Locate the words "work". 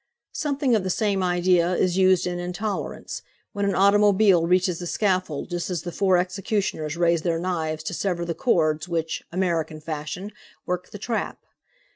10.65-10.89